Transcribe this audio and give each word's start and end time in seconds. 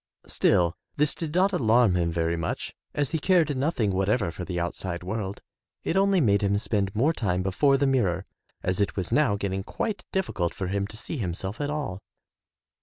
Still, 0.25 0.73
this 0.95 1.13
did 1.13 1.35
not 1.35 1.53
alarm 1.53 1.93
him 1.95 2.11
very 2.11 2.35
much 2.35 2.73
as 2.95 3.11
he 3.11 3.19
cared 3.19 3.55
nothing 3.55 3.91
whatever 3.91 4.31
for 4.31 4.43
the 4.43 4.59
outside 4.59 5.03
world. 5.03 5.41
It 5.83 5.95
only 5.95 6.19
made 6.19 6.41
him 6.41 6.57
spend 6.57 6.95
more 6.95 7.13
time 7.13 7.43
before 7.43 7.77
the 7.77 7.85
mirror, 7.85 8.25
as 8.63 8.81
it 8.81 8.95
was 8.95 9.11
now 9.11 9.35
getting 9.35 9.61
quite 9.63 10.03
difficult 10.11 10.55
for 10.55 10.65
him 10.69 10.87
to 10.87 10.97
see 10.97 11.17
himself 11.17 11.61
at 11.61 11.69
all. 11.69 12.01